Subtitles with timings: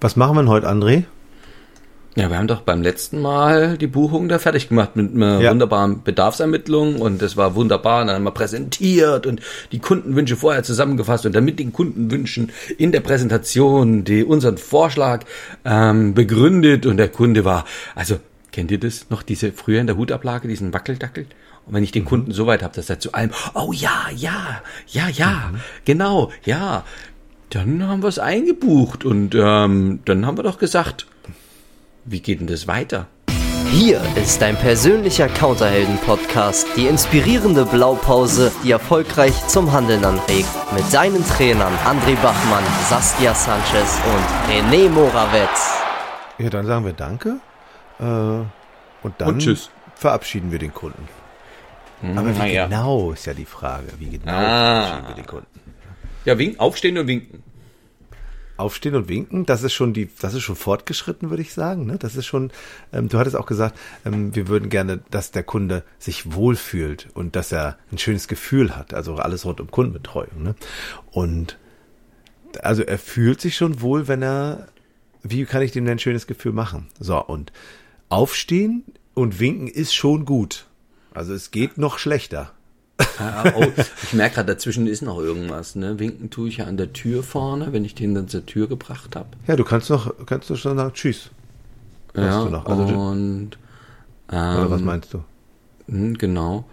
[0.00, 1.04] Was machen wir denn heute, André?
[2.14, 5.50] Ja, wir haben doch beim letzten Mal die Buchung da fertig gemacht mit einer Ja.
[5.50, 8.00] wunderbaren Bedarfsermittlung und das war wunderbar.
[8.00, 9.40] Und dann haben wir präsentiert und
[9.70, 15.24] die Kundenwünsche vorher zusammengefasst und dann mit den Kundenwünschen in der Präsentation die unseren Vorschlag
[15.64, 18.16] ähm, begründet und der Kunde war, also
[18.50, 21.26] kennt ihr das noch, diese früher in der Hutablage, diesen Wackeldackel?
[21.66, 24.62] Und wenn ich den Kunden so weit habe, dass er zu allem, oh ja, ja,
[24.88, 25.52] ja, ja,
[25.84, 26.82] genau, ja,
[27.50, 31.06] dann haben wir es eingebucht und ähm, dann haben wir doch gesagt,
[32.04, 33.06] wie geht denn das weiter?
[33.70, 40.48] Hier ist dein persönlicher Counterhelden-Podcast, die inspirierende Blaupause, die erfolgreich zum Handeln anregt.
[40.74, 45.70] Mit deinen Trainern André Bachmann, Saskia Sanchez und René Morawetz.
[46.38, 47.40] Ja, dann sagen wir Danke.
[48.00, 49.68] Äh, und dann Und tschüss.
[49.96, 51.06] verabschieden wir den Kunden.
[52.16, 52.66] Aber wie naja.
[52.66, 53.88] genau ist ja die Frage.
[53.98, 54.84] Wie genau Ah.
[54.86, 55.67] verabschieden wir den Kunden?
[56.24, 57.42] Ja, wink, aufstehen und winken.
[58.56, 61.86] Aufstehen und winken, das ist schon die, das ist schon fortgeschritten, würde ich sagen.
[61.86, 61.96] Ne?
[61.96, 62.50] Das ist schon,
[62.92, 67.36] ähm, du hattest auch gesagt, ähm, wir würden gerne, dass der Kunde sich wohlfühlt und
[67.36, 68.94] dass er ein schönes Gefühl hat.
[68.94, 70.42] Also alles rund um Kundenbetreuung.
[70.42, 70.54] Ne?
[71.12, 71.56] Und
[72.62, 74.66] also er fühlt sich schon wohl, wenn er,
[75.22, 76.88] wie kann ich dem denn ein schönes Gefühl machen?
[76.98, 77.52] So, und
[78.08, 80.66] aufstehen und winken ist schon gut.
[81.14, 82.52] Also es geht noch schlechter.
[83.54, 83.66] Oh,
[84.02, 85.74] ich merke gerade, dazwischen ist noch irgendwas.
[85.74, 85.98] Ne?
[85.98, 89.16] Winken tue ich ja an der Tür vorne, wenn ich den dann zur Tür gebracht
[89.16, 89.28] habe.
[89.46, 91.30] Ja, du kannst noch, kannst du schon sagen, tschüss.
[92.14, 92.66] Ja, du noch.
[92.66, 93.58] Also und
[94.28, 95.24] Oder was ähm, meinst du?
[95.88, 96.64] hm, genau.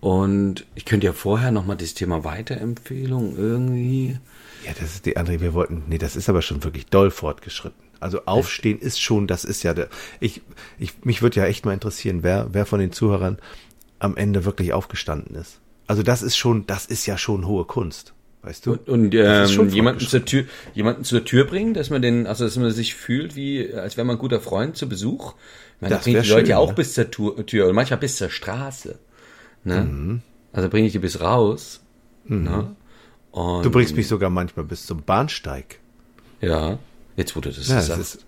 [0.00, 4.18] Und ich könnte ja vorher noch mal das Thema Weiterempfehlung irgendwie.
[4.64, 7.86] Ja, das ist die andere, wir wollten, nee, das ist aber schon wirklich doll fortgeschritten.
[7.98, 9.88] Also aufstehen ist schon, das ist ja der,
[10.20, 10.42] ich,
[10.78, 13.38] ich, mich würde ja echt mal interessieren, wer, wer von den Zuhörern
[13.98, 15.60] am Ende wirklich aufgestanden ist.
[15.86, 18.72] Also das ist schon, das ist ja schon hohe Kunst, weißt du?
[18.72, 20.24] Und, und Das ähm, jemanden zur.
[20.24, 23.96] Tür, jemanden zur Tür bringen, dass man den, also dass man sich fühlt, wie als
[23.96, 25.34] wäre man ein guter Freund zu Besuch.
[25.76, 27.74] Ich meine, Das das bringt wär die Leute ja auch bis zur Tür, Tür und
[27.74, 28.98] manchmal bis zur Straße.
[29.64, 29.82] Ne?
[29.82, 30.22] Mhm.
[30.52, 31.80] Also bringe ich die bis raus.
[32.24, 32.74] Ne?
[33.30, 35.78] Und, Du bringst mich sogar manchmal bis zum Bahnsteig.
[36.40, 36.78] Ja,
[37.16, 38.14] jetzt du das Ja, das sagst.
[38.16, 38.26] ist,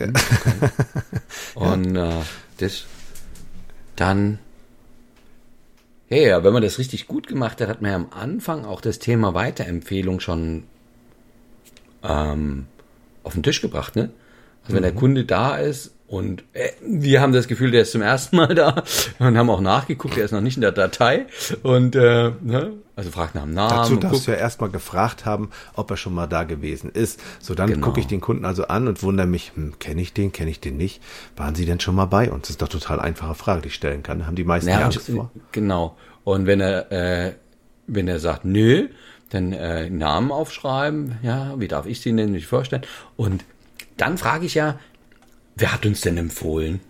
[1.54, 2.10] Und äh,
[2.58, 2.84] das
[3.96, 4.38] dann,
[6.12, 8.80] ja, ja, wenn man das richtig gut gemacht hat, hat man ja am Anfang auch
[8.80, 10.64] das Thema Weiterempfehlung schon
[12.02, 12.66] ähm,
[13.22, 14.10] auf den Tisch gebracht, ne?
[14.62, 18.02] Also wenn der Kunde da ist und äh, wir haben das Gefühl, der ist zum
[18.02, 18.82] ersten Mal da
[19.18, 21.24] und haben auch nachgeguckt, der ist noch nicht in der Datei
[21.62, 22.74] und äh, ne?
[22.96, 23.70] also fragt nach dem Namen.
[23.70, 27.18] Dazu darfst du ja erstmal gefragt haben, ob er schon mal da gewesen ist.
[27.40, 27.86] So, dann Genau.
[27.86, 30.60] gucke ich den Kunden also an und wundere mich, hm, kenne ich den, kenne ich
[30.60, 31.00] den nicht?
[31.36, 32.42] Waren sie denn schon mal bei uns?
[32.42, 34.26] Das ist doch total einfache Frage, die ich stellen kann.
[34.26, 35.30] Haben die meisten ja, Ja, Angst und, vor?
[35.52, 35.96] genau.
[36.24, 37.32] Und wenn er, äh,
[37.86, 38.88] wenn er sagt, nö,
[39.30, 42.82] dann äh, Namen aufschreiben, ja, wie darf ich sie denn nicht vorstellen?
[43.16, 43.44] Und
[43.96, 44.78] dann frage ich ja,
[45.56, 46.80] wer hat uns denn empfohlen?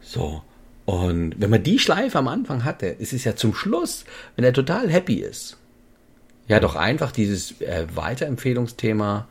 [0.00, 0.42] So.
[0.84, 4.04] Und wenn man die Schleife am Anfang hatte, ist es ja zum Schluss,
[4.36, 5.58] wenn er total happy ist,
[6.46, 9.28] ja doch einfach dieses äh, Weiterempfehlungsthema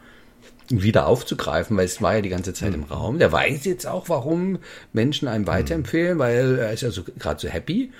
[0.69, 3.19] wieder aufzugreifen, weil es war ja die ganze Zeit im Raum.
[3.19, 4.59] Der weiß jetzt auch, warum
[4.93, 7.91] Menschen einem weiterempfehlen, weil er ist ja so gerade so happy.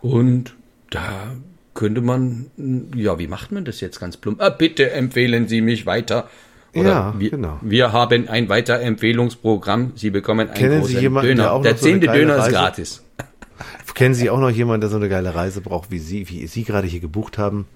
[0.00, 0.54] Und
[0.90, 1.34] da
[1.74, 2.50] könnte man,
[2.94, 4.40] ja, wie macht man das jetzt ganz plump?
[4.40, 6.30] Ah, bitte empfehlen Sie mich weiter.
[6.74, 7.58] Oder Ja, wir, genau.
[7.62, 9.92] wir haben ein Weiterempfehlungsprogramm.
[9.96, 11.42] Sie bekommen einen Kennen Sie jemanden, Döner.
[11.44, 13.02] der auch der so zehnte geile Döner ist Reise- gratis.
[13.94, 16.64] Kennen Sie auch noch jemanden, der so eine geile Reise braucht, wie Sie, wie Sie
[16.64, 17.66] gerade hier gebucht haben?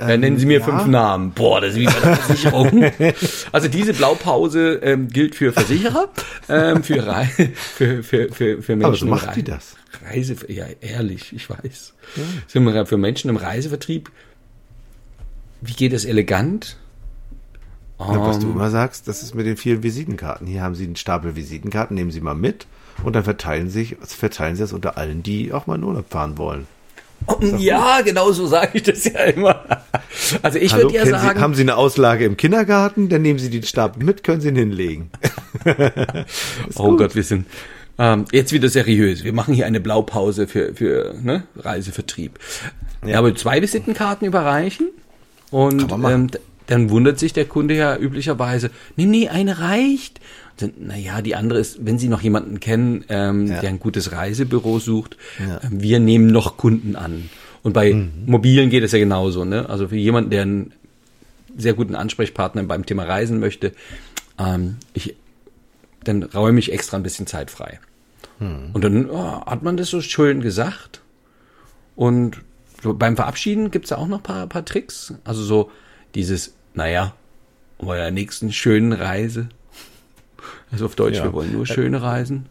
[0.00, 0.64] Äh, nennen Sie mir ja.
[0.64, 1.32] fünf Namen.
[1.32, 2.84] Boah, das ist wie bei der Versicherung.
[3.52, 6.08] also diese Blaupause ähm, gilt für Versicherer,
[6.48, 9.76] ähm, für, Rei für, für, für, für Menschen Aber so macht die das.
[10.10, 11.92] Reise, ja, ehrlich, ich weiß.
[12.48, 14.10] Sind wir für Menschen im Reisevertrieb.
[15.60, 16.78] Wie geht es elegant?
[17.98, 20.46] Na, was du Ähm, immer sagst, das ist mit den vielen Visitenkarten.
[20.46, 22.66] Hier haben Sie einen Stapel Visitenkarten, nehmen Sie mal mit
[23.04, 26.36] und dann verteilen Sie, verteilen Sie das unter allen, die auch mal in Urlaub fahren
[26.38, 26.66] wollen.
[27.58, 29.60] ja, genau so sage ich das ja immer.
[30.42, 33.50] Also ich würde ja sagen, Sie, haben Sie eine Auslage im Kindergarten, dann nehmen Sie
[33.50, 35.10] den Stapel mit, können Sie ihn hinlegen.
[36.76, 37.46] Oh Gott, wir sind
[37.98, 39.22] ähm, jetzt wieder seriös.
[39.22, 42.38] Wir machen hier eine Blaupause für, für ne, Reisevertrieb.
[43.04, 43.18] Ja.
[43.18, 44.88] aber zwei Visitenkarten überreichen
[45.50, 46.28] und ähm,
[46.66, 50.20] dann wundert sich der Kunde ja üblicherweise, nee, nee, eine reicht.
[50.78, 53.60] Naja, die andere ist, wenn Sie noch jemanden kennen, ähm, Ja.
[53.60, 55.60] der ein gutes Reisebüro sucht, Ja.
[55.64, 57.30] ähm, wir nehmen noch Kunden an.
[57.62, 57.94] Und bei
[58.26, 59.44] Mobilen geht es ja genauso.
[59.44, 59.68] Ne?
[59.68, 60.72] Also für jemanden, der einen
[61.56, 63.72] sehr guten Ansprechpartner beim Thema Reisen möchte,
[64.38, 65.14] ähm, ich,
[66.04, 67.78] dann räume ich extra ein bisschen Zeit frei.
[68.72, 71.00] Und dann oh, hat man das so schön gesagt.
[71.94, 72.40] Und
[72.82, 75.14] so beim Verabschieden gibt es da auch noch ein paar, paar Tricks.
[75.22, 75.70] Also so
[76.14, 77.14] dieses, naja,
[77.78, 79.48] eurer nächsten schönen Reise.
[80.70, 81.24] Also auf Deutsch, Ja.
[81.24, 82.46] wir wollen nur schöne Reisen.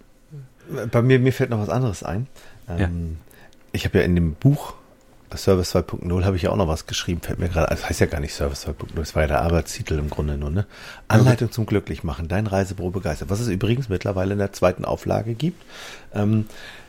[0.92, 2.28] Bei mir, mir fällt noch was anderes ein.
[2.70, 3.18] Ähm,
[3.74, 4.74] Ich habe ja in dem Buch
[5.36, 8.06] Service 2.0 habe ich ja auch noch was geschrieben, fällt mir gerade, also heißt ja
[8.06, 10.66] gar nicht Service 2.0, das war ja der Arbeitstitel im Grunde nur, ne?
[11.08, 15.64] Anleitung zum Glücklichmachen, dein Reisebüro begeistert, was es übrigens mittlerweile in der zweiten Auflage gibt.
[16.14, 16.48] Ähm,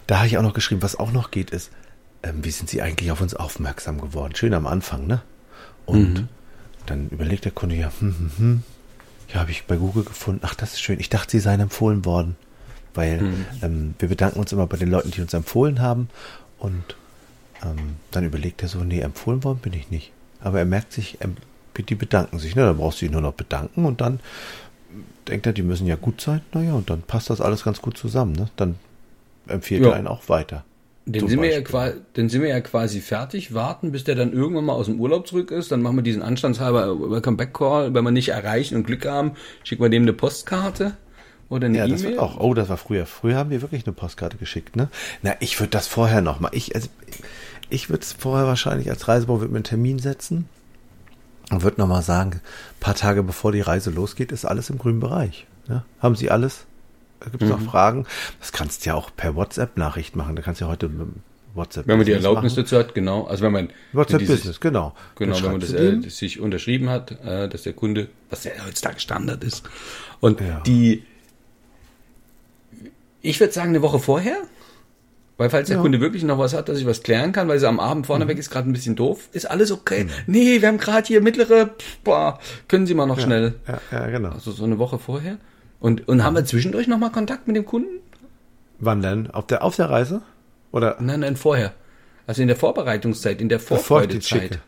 [0.08, 1.70] da habe ich auch noch geschrieben, was auch noch geht, ist,
[2.24, 4.34] ähm, wie sind Sie eigentlich auf uns aufmerksam geworden?
[4.34, 5.22] Schön am Anfang, ne?
[5.86, 6.26] Und
[6.86, 8.62] dann überlegt der Kunde, ja, hm, hm, hm,
[9.32, 10.40] ja, habe ich bei Google gefunden.
[10.44, 11.00] Ach, das ist schön.
[11.00, 12.36] Ich dachte, Sie seien empfohlen worden.
[12.94, 13.22] Weil
[13.62, 16.10] ähm, wir bedanken uns immer bei den Leuten, die uns empfohlen haben.
[16.58, 16.94] Und
[17.62, 20.12] ähm, dann überlegt er so, nee, empfohlen worden bin ich nicht.
[20.40, 21.36] Aber er merkt sich, ähm,
[21.78, 22.54] die bedanken sich.
[22.54, 22.66] Ne?
[22.66, 24.20] Dann brauchst du dich nur noch bedanken und dann
[25.26, 26.42] denkt er, die müssen ja gut sein.
[26.52, 28.32] Naja, und dann passt das alles ganz gut zusammen.
[28.32, 28.50] Ne?
[28.56, 28.74] Dann
[29.46, 29.90] empfiehlt Ja.
[29.90, 30.64] er einen auch weiter.
[31.04, 31.60] Zum sind, wir ja
[32.12, 35.26] dann sind wir ja quasi fertig, warten, bis der dann irgendwann mal aus dem Urlaub
[35.26, 35.72] zurück ist.
[35.72, 37.92] Dann machen wir diesen anstandshalber Welcome Back Call.
[37.92, 39.32] Wenn wir nicht erreichen und Glück haben,
[39.64, 40.96] schicken wir dem eine Postkarte
[41.48, 41.96] oder eine Ja, E-Mail.
[41.96, 42.38] das wird auch.
[42.38, 43.06] Oh, das war früher.
[43.06, 44.88] Früher haben wir wirklich eine Postkarte geschickt, ne?
[45.22, 46.50] Na, ich würde das vorher noch mal.
[46.52, 46.88] Ich, also,
[47.68, 50.48] ich würde es vorher wahrscheinlich als würde mir einen Termin setzen
[51.50, 54.78] und würde noch mal sagen, ein paar Tage bevor die Reise losgeht, ist alles im
[54.78, 55.46] grünen Bereich.
[55.66, 55.84] Ne?
[55.98, 56.66] Haben Sie alles?
[57.30, 57.54] Gibt es Mhm.
[57.56, 58.06] noch Fragen?
[58.40, 60.36] Das kannst du ja auch per WhatsApp-Nachricht machen.
[60.36, 61.08] Da kannst du ja heute mit
[61.54, 61.86] WhatsApp.
[61.86, 62.64] Wenn man die Erlaubnis machen.
[62.64, 63.24] dazu hat, genau.
[63.24, 64.94] Also wenn man WhatsApp dieses- Business, genau.
[65.16, 68.52] Genau, wenn man das, äh, das sich unterschrieben hat, äh, dass der Kunde, was ja
[68.66, 69.62] heutzutage Standard ist.
[70.20, 70.60] Und Ja.
[70.60, 71.04] die,
[73.20, 74.36] ich würde sagen, eine Woche vorher,
[75.36, 75.82] weil falls der Ja.
[75.82, 78.38] Kunde wirklich noch was hat, dass ich was klären kann, weil sie am Abend vorneweg
[78.38, 80.06] ist gerade ein bisschen doof, ist alles okay.
[80.26, 81.70] Nee, wir haben gerade hier mittlere,
[82.04, 82.38] boah,
[82.68, 83.54] können Sie mal noch schnell.
[83.68, 84.30] Ja, ja, genau.
[84.30, 85.38] Also so eine Woche vorher.
[85.82, 87.98] Und, und haben wir zwischendurch nochmal Kontakt mit dem Kunden?
[88.78, 89.30] Wann denn?
[89.30, 90.22] Auf der, auf der Reise?
[90.70, 91.72] Oder Nein, nein, vorher.
[92.26, 94.60] Also in der Vorbereitungszeit, in der Vorfreudezeit.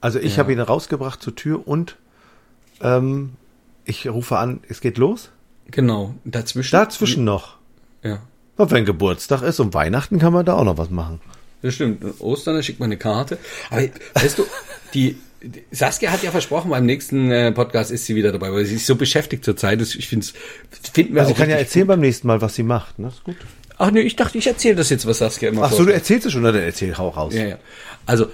[0.00, 0.38] Also ich Ja.
[0.38, 1.96] habe ihn rausgebracht zur Tür und
[2.80, 3.32] ähm,
[3.84, 5.30] ich rufe an, es geht los.
[5.70, 6.72] Genau, dazwischen.
[6.72, 7.56] Dazwischen noch.
[8.02, 8.20] Ja.
[8.56, 11.20] Und wenn Geburtstag ist und Weihnachten kann man da auch noch was machen.
[11.62, 12.04] Das stimmt.
[12.20, 13.38] Ostern, da schickt man eine Karte.
[13.70, 13.82] Aber
[14.14, 14.46] weißt du,
[14.94, 15.18] die
[15.70, 18.86] Saskia hat ja versprochen, beim nächsten äh, Podcast ist sie wieder dabei, weil sie ist
[18.86, 19.80] so beschäftigt zurzeit.
[19.80, 20.34] Ich finde es,
[20.92, 22.98] finden wir Also auch sie kann ja erzählen beim nächsten Mal, was sie macht.
[22.98, 23.08] Ne?
[23.08, 23.36] Ist gut.
[23.78, 26.26] Ach nee, ich dachte, ich erzähle das jetzt, was Saskia immer Ach so, du erzählst
[26.26, 26.52] es schon, oder?
[26.52, 27.32] Dann erzähl, hau raus.
[27.34, 27.58] Ja, ja.
[28.04, 28.26] Also,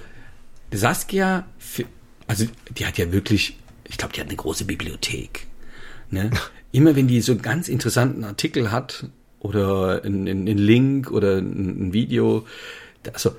[0.71, 1.45] Saskia,
[2.27, 2.45] also
[2.77, 3.57] die hat ja wirklich,
[3.87, 5.47] ich glaube, die hat eine große Bibliothek.
[6.11, 6.31] Ne?
[6.73, 9.05] Immer wenn die so einen ganz interessanten Artikel hat
[9.39, 12.45] oder einen, einen Link oder ein, ein Video,
[13.13, 13.33] also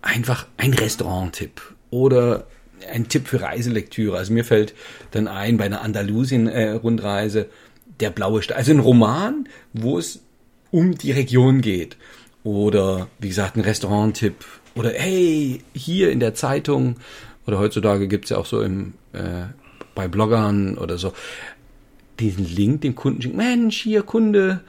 [0.00, 2.46] einfach ein Restaurant-Tipp oder
[2.92, 4.16] ein Tipp für Reiselektüre.
[4.16, 4.74] Also mir fällt
[5.10, 7.48] dann ein bei einer Andalusien-Rundreise
[8.00, 10.20] der blaue Stein, also ein Roman, wo es
[10.70, 11.96] um die Region geht.
[12.44, 14.44] Oder wie gesagt, ein Restaurant-Tipp.
[14.74, 16.96] Oder hey, hier in der Zeitung.
[17.46, 19.46] Oder heutzutage gibt's ja auch so im, äh,
[19.94, 21.12] bei Bloggern oder so
[22.20, 23.36] diesen Link dem Kunden schicken.
[23.36, 24.60] Mensch, hier Kunde,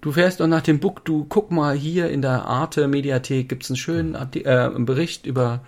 [0.00, 3.70] du fährst doch nach dem Book, du guck mal hier in der Arte Mediathek gibt's
[3.70, 5.60] einen schönen Arti äh, Bericht über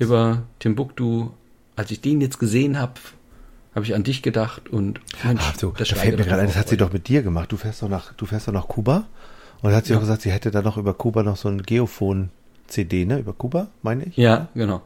[0.00, 1.28] über Timbuktu.
[1.76, 2.94] Als ich den jetzt gesehen habe,
[3.74, 6.48] habe ich an dich gedacht und Mensch, Ach so, das schreibe fällt mir gerade ein,
[6.48, 7.52] das hat sie doch mit dir gemacht.
[7.52, 9.04] Du fährst doch nach, du fährst doch nach Kuba.
[9.62, 13.04] Und hat sie auch gesagt, sie hätte da noch über Kuba noch so ein Geophon-CD,
[13.04, 13.18] ne?
[13.18, 14.16] Über Kuba, meine ich?
[14.16, 14.82] Ja, genau.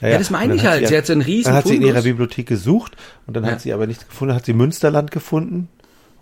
[0.00, 0.82] Ja, das meine ich halt.
[0.82, 2.04] ja- Sie hat so einen riesen Dann hat sie in ihrer Fundus.
[2.04, 3.52] Bibliothek gesucht und dann Ja.
[3.52, 4.34] hat sie aber nichts gefunden.
[4.34, 5.68] Hat sie Münsterland gefunden.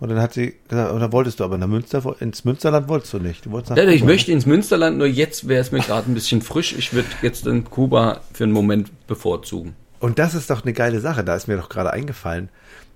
[0.05, 3.17] Und dann hat sie gesagt, oder wolltest du aber nach Münster, ins Münsterland wolltest du
[3.17, 3.43] nicht.
[3.43, 6.11] Du wolltest nach Ja, ich Kuba, möchte ins Münsterland, nur jetzt wäre es mir gerade
[6.11, 6.75] ein bisschen frisch.
[6.77, 9.73] Ich würde jetzt in Kuba für einen Moment bevorzugen.
[9.99, 11.23] Und das ist doch eine geile Sache.
[11.23, 12.49] Da ist mir doch gerade eingefallen.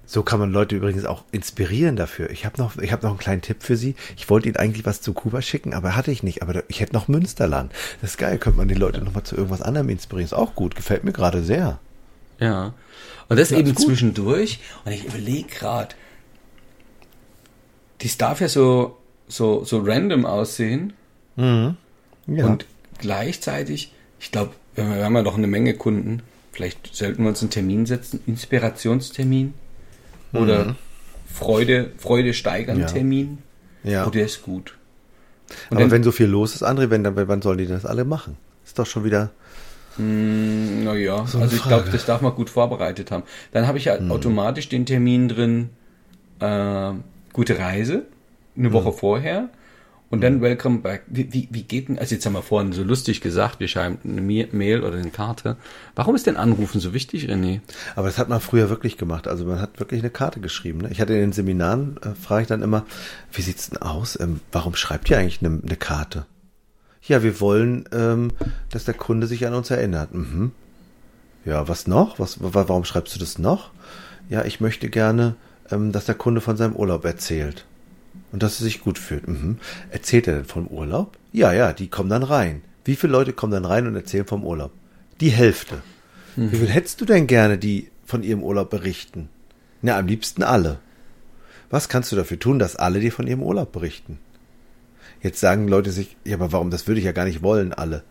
[0.05, 2.29] So kann man Leute übrigens auch inspirieren dafür.
[2.29, 3.95] Ich habe noch, ich habe noch einen kleinen Tipp für Sie.
[4.15, 6.43] Ich wollte Ihnen eigentlich was zu Kuba schicken, aber hatte ich nicht.
[6.43, 7.71] Aber ich hätte noch Münsterland.
[8.01, 8.37] Das ist geil.
[8.37, 10.25] Könnte man die Leute noch mal zu irgendwas anderem inspirieren.
[10.25, 10.75] Ist auch gut.
[10.75, 11.79] Gefällt mir gerade sehr.
[12.39, 12.75] Ja.
[13.29, 14.59] Und das Ja, eben zwischendurch.
[14.85, 15.95] Und ich überlege gerade,
[18.01, 20.93] dies darf ja so, so, so random aussehen.
[21.37, 21.75] Ja.
[22.45, 22.65] Und
[22.99, 26.21] gleichzeitig, ich glaube, wir wir haben ja noch eine Menge Kunden.
[26.51, 29.53] Vielleicht sollten wir uns einen Termin setzen, Inspirationstermin
[30.33, 30.75] oder
[31.33, 32.81] Freude, Freude steigern Mhm.
[32.81, 32.87] Ja.
[32.87, 33.37] Termin.
[33.83, 34.07] ja.
[34.07, 34.75] Oh, der ist gut.
[35.69, 37.85] Und aber dann- wenn so viel los ist, André, wenn, dann, wann sollen die das
[37.85, 38.37] alle machen?
[38.65, 39.31] Ist doch schon wieder.
[39.97, 43.23] Naja, So also ich glaube, das darf man gut vorbereitet haben.
[43.51, 44.11] Dann habe ich ja Hm.
[44.11, 45.69] automatisch den Termin drin,
[46.39, 46.91] äh,
[47.33, 48.05] gute Reise,
[48.55, 48.73] eine.
[48.73, 49.49] Woche vorher
[50.09, 51.03] und dann Welcome Back.
[51.07, 53.99] Wie, wie, wie geht denn, also jetzt haben wir vorhin so lustig gesagt, wir schreiben
[54.03, 55.57] eine Mail oder eine Karte.
[55.95, 57.61] Warum ist denn Anrufen so wichtig, René?
[57.95, 59.27] Aber das hat man früher wirklich gemacht.
[59.27, 60.79] Also man hat wirklich eine Karte geschrieben.
[60.79, 60.89] Ne?
[60.91, 62.85] Ich hatte in den Seminaren, äh, frage ich dann immer,
[63.31, 64.19] wie sieht's denn aus?
[64.19, 66.25] Ähm, warum schreibt ihr eigentlich eine, eine Karte?
[67.03, 68.31] Ja, wir wollen, ähm,
[68.71, 70.13] dass der Kunde sich an uns erinnert.
[70.13, 70.51] Mhm.
[71.45, 72.19] Ja, was noch?
[72.19, 73.71] Was, warum schreibst du das noch?
[74.29, 75.35] Ja, ich möchte gerne,
[75.71, 77.65] ähm, dass der Kunde von seinem Urlaub erzählt.
[78.31, 79.27] Und dass er sich gut fühlt.
[79.27, 79.57] Mhm.
[79.91, 81.17] Erzählt er denn vom Urlaub?
[81.31, 82.61] Ja, ja, die kommen dann rein.
[82.85, 84.71] Wie viele Leute kommen dann rein und erzählen vom Urlaub?
[85.21, 85.81] Die Hälfte.
[86.35, 86.51] Mhm.
[86.51, 89.29] Wie viel hättest du denn gerne, die von ihrem Urlaub berichten?
[89.81, 90.79] Na, am liebsten alle.
[91.69, 94.19] Was kannst du dafür tun, dass alle dir von ihrem Urlaub berichten?
[95.21, 98.03] Jetzt sagen Leute sich, ja, aber warum, das würde ich ja gar nicht wollen, alle.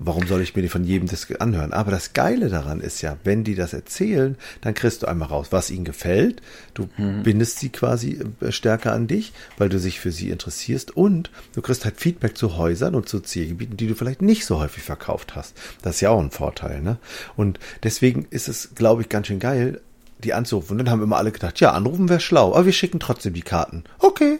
[0.00, 1.72] Warum soll ich mir die von jedem das anhören?
[1.72, 5.48] Aber das Geile daran ist ja, wenn die das erzählen, dann kriegst du einmal raus,
[5.50, 6.40] was ihnen gefällt.
[6.74, 7.24] Du hm.
[7.24, 11.62] bindest sie quasi äh, stärker an dich, weil du dich für sie interessierst und du
[11.62, 15.34] kriegst halt Feedback zu Häusern und zu Zielgebieten, die du vielleicht nicht so häufig verkauft
[15.34, 15.56] hast.
[15.82, 16.98] Das ist ja auch ein Vorteil, ne?
[17.36, 19.80] Und deswegen ist es, glaube ich, ganz schön geil,
[20.18, 20.72] die anzurufen.
[20.72, 23.42] Und dann haben immer alle gedacht, ja, anrufen wäre schlau, aber wir schicken trotzdem die
[23.42, 23.84] Karten.
[23.98, 24.38] Okay.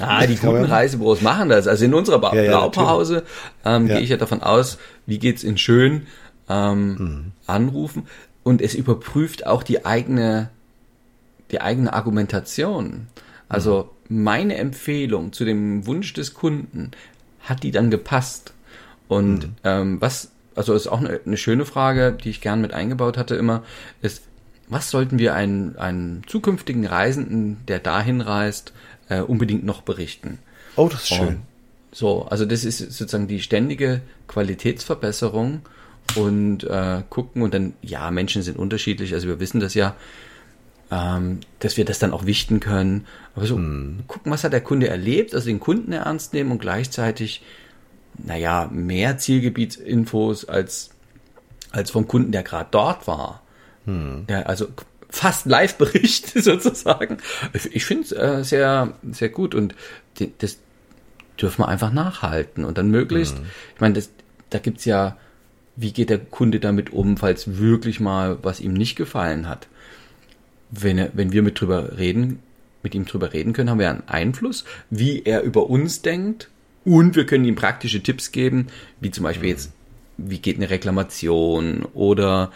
[0.00, 1.66] Ah, die guten Reisebüros machen das.
[1.66, 3.24] Also in unserer ba ja, Blaupause
[3.64, 3.94] ähm, ja.
[3.94, 6.06] gehe ich ja davon aus, wie geht's in schön
[6.48, 7.32] ähm, mhm.
[7.46, 8.06] anrufen
[8.42, 10.50] und es überprüft auch die eigene
[11.50, 13.06] die eigene Argumentation.
[13.48, 14.22] Also mhm.
[14.22, 16.90] meine Empfehlung zu dem Wunsch des Kunden
[17.40, 18.52] hat die dann gepasst.
[19.08, 19.54] Und mhm.
[19.64, 23.36] ähm, was, also ist auch eine, eine schöne Frage, die ich gern mit eingebaut hatte
[23.36, 23.62] immer,
[24.02, 24.22] ist,
[24.68, 28.72] was sollten wir einen, einen zukünftigen Reisenden, der dahin reist,
[29.08, 30.38] äh, unbedingt noch berichten.
[30.76, 31.28] Oh, das ist schön.
[31.28, 31.42] Und
[31.92, 35.62] so, also das ist sozusagen die ständige Qualitätsverbesserung
[36.16, 39.94] und äh, gucken und dann, ja, Menschen sind unterschiedlich, also wir wissen das ja,
[40.90, 43.06] ähm, dass wir das dann auch wichten können.
[43.34, 44.00] Aber so, hm.
[44.06, 47.42] gucken, was hat der Kunde erlebt, also den Kunden ernst nehmen und gleichzeitig,
[48.18, 50.90] naja, mehr Zielgebietsinfos als,
[51.70, 53.42] als vom Kunden, der gerade dort war.
[53.86, 54.26] Hm.
[54.28, 54.68] Der, also
[55.14, 57.18] fast Live-Bericht sozusagen.
[57.72, 59.74] Ich finde es äh, sehr, sehr gut und
[60.38, 60.58] das
[61.40, 63.46] dürfen wir einfach nachhalten und dann möglichst, mhm.
[63.74, 64.02] ich meine,
[64.50, 65.16] da gibt's ja,
[65.76, 69.66] wie geht der Kunde damit um, falls wirklich mal was ihm nicht gefallen hat.
[70.70, 72.40] Wenn, er, wenn wir mit drüber reden,
[72.82, 76.48] mit ihm drüber reden können, haben wir einen Einfluss, wie er über uns denkt
[76.84, 78.68] und wir können ihm praktische Tipps geben,
[79.00, 79.54] wie zum Beispiel mhm.
[79.56, 79.72] jetzt,
[80.16, 82.52] wie geht eine Reklamation oder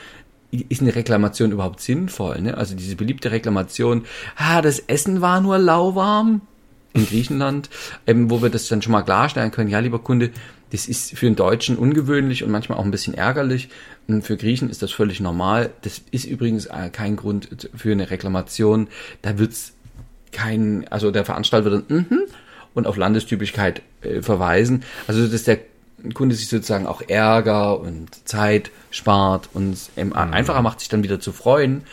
[0.51, 2.41] ist eine Reklamation überhaupt sinnvoll?
[2.41, 2.57] Ne?
[2.57, 4.05] Also diese beliebte Reklamation,
[4.37, 6.43] ah, das Essen war nur lauwarm
[6.95, 7.69] in Griechenland,
[8.07, 10.31] ähm, wo wir das dann schon mal klarstellen können, ja, lieber Kunde,
[10.71, 13.69] das ist für einen Deutschen ungewöhnlich und manchmal auch ein bisschen ärgerlich.
[14.07, 15.71] Und für Griechen ist das völlig normal.
[15.83, 18.89] Das ist übrigens äh, kein Grund für eine Reklamation.
[19.23, 19.73] Da wird's
[20.31, 22.21] kein, also der Veranstalter wird dann mhm,
[22.75, 24.85] und auf Landestypigkeit äh, verweisen.
[25.07, 25.61] Also dass der
[26.15, 30.13] Kunde sich sozusagen auch Ärger und Zeit spart und mhm.
[30.13, 31.85] einfacher macht, sich dann wieder zu freuen,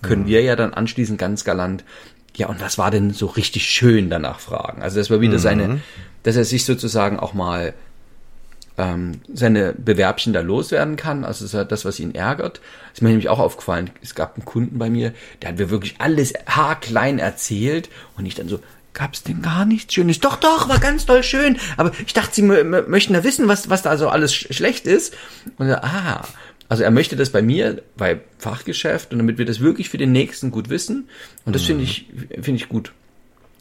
[0.00, 0.26] können mhm.
[0.26, 1.84] wir ja dann anschließend ganz galant,
[2.34, 4.82] ja, und was war denn so richtig schön danach fragen?
[4.82, 5.38] Also das war wieder mhm.
[5.38, 5.80] seine,
[6.22, 7.74] dass er sich sozusagen auch mal
[8.78, 11.24] ähm, seine Bewerbchen da loswerden kann.
[11.24, 12.60] Also das, ist das, was ihn ärgert.
[12.88, 13.90] Das ist mir nämlich auch aufgefallen.
[14.02, 18.34] Es gab einen Kunden bei mir, der hat mir wirklich alles haarklein erzählt und ich
[18.34, 18.60] dann so,
[18.94, 20.20] Gab's denn gar nichts Schönes?
[20.20, 21.58] Doch, doch, war ganz toll schön.
[21.76, 25.14] Aber ich dachte, Sie möchten da wissen, was, was da so alles sch schlecht ist.
[25.56, 26.24] Und er, ah,
[26.68, 30.12] also er möchte das bei mir, bei Fachgeschäft und damit wir das wirklich für den
[30.12, 31.08] Nächsten gut wissen.
[31.44, 31.66] Und das mhm.
[31.66, 32.06] finde ich,
[32.40, 32.92] finde ich gut.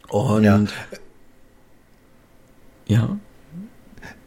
[0.10, 0.64] Und ja.
[2.88, 3.18] ja.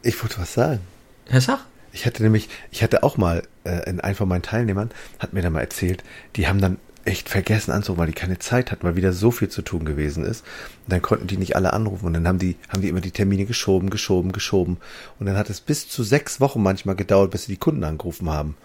[0.01, 0.81] Ich wollte was sagen.
[1.27, 1.65] Herr Sach?
[1.93, 5.41] Ich hatte nämlich, ich hatte auch mal äh, in einem von meinen Teilnehmern, hat mir
[5.41, 6.03] da mal erzählt,
[6.35, 9.49] die haben dann echt vergessen anzurufen, weil die keine Zeit hatten, weil wieder so viel
[9.49, 10.43] zu tun gewesen ist.
[10.85, 13.11] Und dann konnten die nicht alle anrufen und dann haben die, haben die immer die
[13.11, 14.77] Termine geschoben, geschoben, geschoben.
[15.19, 18.29] Und dann hat es bis zu sechs Wochen manchmal gedauert, bis sie die Kunden angerufen
[18.29, 18.57] haben.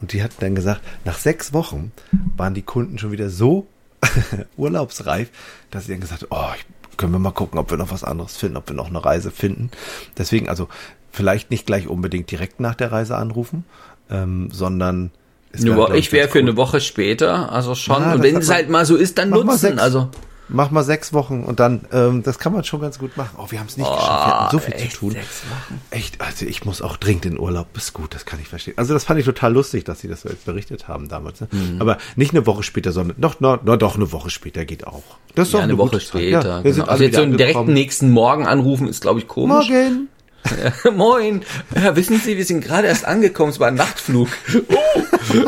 [0.00, 1.92] Und die hatten dann gesagt, nach sechs Wochen
[2.36, 3.66] waren die Kunden schon wieder so
[4.56, 5.30] urlaubsreif,
[5.70, 8.36] dass sie dann gesagt haben, oh, können wir mal gucken, ob wir noch was anderes
[8.36, 9.70] finden, ob wir noch eine Reise finden.
[10.16, 10.68] Deswegen also
[11.10, 13.64] vielleicht nicht gleich unbedingt direkt nach der Reise anrufen,
[14.10, 15.10] ähm, sondern
[15.52, 16.48] wär, ich wäre für cool.
[16.48, 18.02] eine Woche später, also schon.
[18.02, 19.78] Ja, und wenn es halt mal so ist, dann nutzen.
[19.78, 20.08] Also
[20.52, 23.36] mach mal sechs Wochen und dann, ähm, das kann man schon ganz gut machen.
[23.38, 25.12] Oh, wir haben es nicht oh, geschafft, wir hatten so viel echt, zu tun.
[25.12, 25.42] Sechs.
[25.90, 27.68] Echt, also ich muss auch dringend in Urlaub.
[27.76, 28.74] Ist gut, das kann ich verstehen.
[28.76, 31.40] Also das fand ich total lustig, dass sie das so jetzt berichtet haben damals.
[31.40, 31.48] Ne?
[31.50, 31.80] Mhm.
[31.80, 35.02] Aber nicht eine Woche später, sondern noch, noch, noch doch eine Woche später geht auch.
[35.34, 36.48] Das ist ja, doch eine, eine Woche später.
[36.48, 36.84] Ja, genau.
[36.84, 39.68] Also jetzt so einen direkten nächsten Morgen anrufen ist, glaube ich, komisch.
[39.68, 40.08] Morgen.
[40.92, 41.42] Moin.
[41.74, 44.28] Ja, wissen Sie, wir sind gerade erst angekommen, es war ein Nachtflug.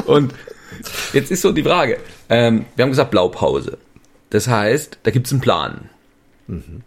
[0.07, 0.35] Und
[1.13, 1.99] jetzt ist so die Frage.
[2.29, 3.79] Ähm, wir haben gesagt Blaupause.
[4.31, 5.89] Das heißt, da gibt's einen Plan.
[6.47, 6.83] Mhm.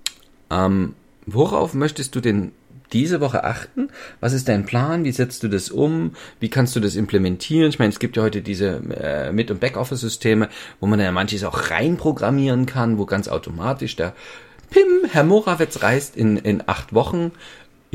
[0.49, 0.93] Ähm,
[1.25, 2.51] worauf möchtest du denn
[2.93, 3.89] diese Woche achten?
[4.19, 5.03] Was ist dein Plan?
[5.03, 6.15] Wie setzt du das um?
[6.39, 7.69] Wie kannst du das implementieren?
[7.69, 11.43] Ich meine, es gibt ja heute diese äh, Mid- und Backoffice-Systeme, wo man ja manches
[11.43, 14.13] auch reinprogrammieren kann, wo ganz automatisch der
[14.69, 17.31] Pim, Herr Morawetz reist in, in acht Wochen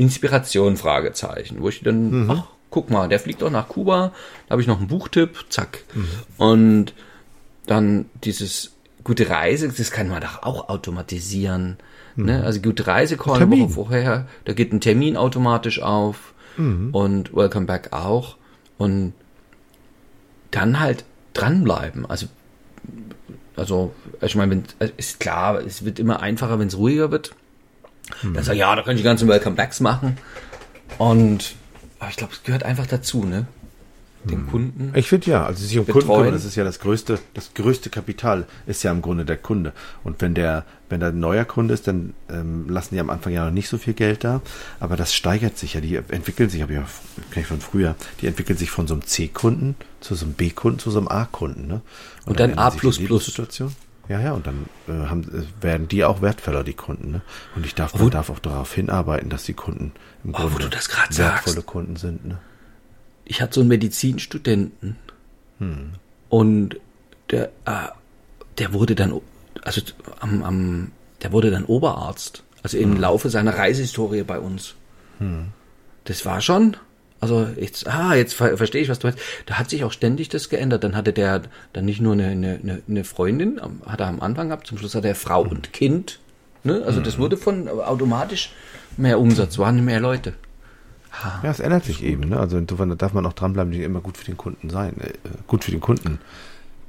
[0.01, 2.31] Inspiration, Fragezeichen, wo ich dann, mhm.
[2.31, 4.11] ach, guck mal, der fliegt auch nach Kuba,
[4.47, 5.83] da habe ich noch einen Buchtipp, zack.
[6.37, 6.93] Und
[7.67, 8.71] dann dieses
[9.03, 11.77] gute Reise, das kann man doch auch automatisieren.
[12.15, 12.43] Ne?
[12.43, 13.61] Also gute Reise call eine Termin.
[13.61, 18.37] Woche vorher, da geht ein Termin automatisch auf und Welcome Back auch.
[18.77, 19.13] Und
[20.49, 22.05] dann halt dranbleiben.
[22.05, 22.27] Also,
[23.55, 24.63] also ich meine,
[24.97, 27.35] ist klar, es wird immer einfacher, wenn es ruhiger wird.
[28.23, 30.17] Dann sag ich, ja, da kann ich die ganzen Welcome Backs machen.
[30.97, 31.55] Und
[31.99, 33.45] aber ich glaube, es gehört einfach dazu, ne?
[34.23, 34.91] Den Kunden.
[34.95, 36.19] Ich finde ja, also sich um Kunden Betreuen.
[36.19, 39.73] kümmern, das ist ja das größte, das größte Kapital ist ja im Grunde der Kunde.
[40.03, 43.33] Und wenn der, wenn da ein neuer Kunde ist, dann ähm, lassen die am Anfang
[43.33, 44.41] ja noch nicht so viel Geld da,
[44.79, 46.85] aber das steigert sich ja, die entwickeln sich, habe ich ja
[47.31, 50.77] kenne ich von früher, die entwickeln sich von so einem C-Kunden zu so einem B-Kunden
[50.77, 51.81] zu so einem A-Kunden, ne?
[52.25, 52.99] Und dann ändern sich die A++.
[52.99, 53.75] Lebenssituation.
[54.11, 57.11] Ja, ja, und dann äh, haben, äh, werden die auch wertvoller, die Kunden.
[57.11, 57.21] Ne?
[57.55, 59.93] Und ich darf, man darf auch darauf hinarbeiten, dass die Kunden
[60.25, 61.65] im Oh, wo Grunde du das grad wertvolle sagst.
[61.65, 62.25] Kunden sind.
[62.25, 62.37] Ne?
[63.31, 64.97] ich hatte so einen Medizinstudenten
[66.27, 66.77] und
[67.29, 67.87] der, äh,
[68.57, 69.21] der wurde dann,
[69.61, 69.81] also
[70.19, 70.91] am, am,
[71.21, 74.75] der wurde dann Oberarzt, also im Laufe seiner Reisehistorie bei uns.
[76.03, 76.75] Das war schon,
[77.21, 79.19] also jetzt, ah, jetzt ver verstehe ich, was du meinst.
[79.45, 80.83] Da hat sich auch ständig das geändert.
[80.83, 84.67] Dann hatte der dann nicht nur eine, eine, eine- Freundin, hat er am Anfang gehabt,
[84.67, 86.19] zum Schluss hat er Frau und Kind.
[86.63, 86.83] Ne?
[86.85, 88.51] Also das wurde von automatisch
[88.97, 90.33] mehr Umsatz, waren mehr Leute.
[91.43, 92.29] Ja, es ändert sich eben.
[92.29, 92.39] Ne?
[92.39, 94.95] Also insofern darf man auch dranbleiben, die immer gut für den Kunden sein.
[95.01, 95.11] Äh,
[95.47, 96.19] gut für den Kunden.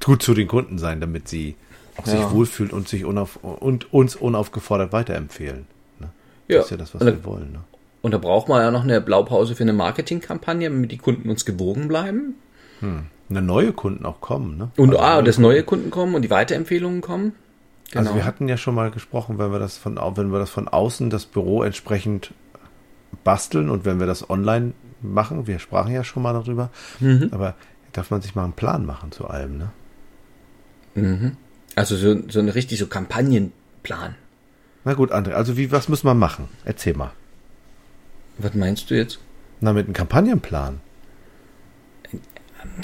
[0.03, 1.55] Gut zu den Kunden sein, damit sie
[1.97, 2.31] auch sich Ja.
[2.31, 5.65] wohlfühlen und sich unauf und uns unaufgefordert weiterempfehlen.
[5.99, 6.09] Ne?
[6.47, 6.57] Ja.
[6.57, 7.51] Das ist ja das, was dann- wir wollen.
[7.51, 7.59] Ne?
[8.03, 11.45] Und da braucht man ja noch eine Blaupause für eine Marketingkampagne, damit die Kunden uns
[11.45, 12.35] gewogen bleiben.
[12.81, 14.57] Eine neue Kunden auch kommen.
[14.57, 14.71] Ne?
[14.75, 17.33] Und also, ah, dass neue Kunden kommen und die Weiterempfehlungen kommen.
[17.91, 18.01] Genau.
[18.01, 20.67] also wir hatten ja schon mal gesprochen, wenn wir das von wenn wir das von
[20.67, 22.33] außen das Büro entsprechend
[23.23, 27.29] basteln und wenn wir das online machen, wir sprachen ja schon mal darüber, Mhm.
[27.31, 27.55] aber
[27.93, 29.59] darf man sich mal einen Plan machen zu allem,
[30.95, 31.31] ne?
[31.75, 34.15] also so, so eine richtig so Kampagnenplan.
[34.83, 36.49] Na gut, André, also wie, was muss man machen?
[36.65, 37.11] Erzähl mal.
[38.43, 39.19] Was meinst du jetzt?
[39.61, 40.81] Na, mit einem Kampagnenplan.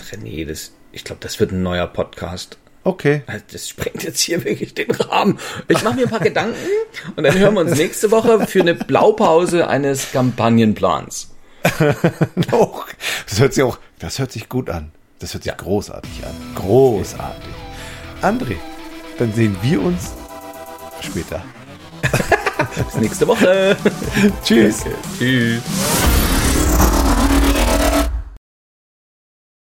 [0.10, 2.58] René, das, ich glaube, das wird ein neuer Podcast.
[2.86, 3.24] Okay.
[3.28, 5.38] Also Das sprengt jetzt hier wirklich den Rahmen.
[5.68, 6.56] Ich mache mir ein paar Gedanken
[7.18, 11.36] und dann hören wir uns nächste Woche für eine Blaupause eines Kampagnenplans.
[12.52, 12.88] Doch.
[13.28, 14.94] Das hört sich auch, das hört sich gut an.
[15.20, 16.34] Das hört sich großartig an.
[16.56, 17.54] Großartig.
[18.22, 18.56] André,
[19.18, 20.14] dann sehen wir uns
[21.02, 21.44] später.
[22.86, 23.76] Bis nächste Woche.
[24.44, 24.86] Tschüss.
[25.18, 25.62] Tschüss.